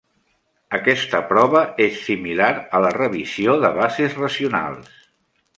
[0.77, 4.93] Aquesta prova és similar a la revisió de bases racionals.